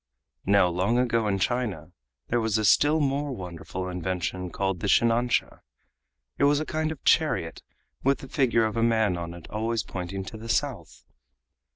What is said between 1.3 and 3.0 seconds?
China, there was a still